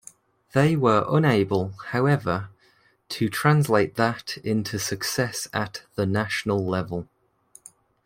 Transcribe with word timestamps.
They 0.53 0.75
were 0.75 1.05
unable, 1.07 1.73
however, 1.89 2.49
to 3.09 3.29
translate 3.29 3.97
that 3.97 4.35
into 4.37 4.79
success 4.79 5.47
at 5.53 5.83
the 5.93 6.07
national 6.07 6.65
level. 6.65 7.07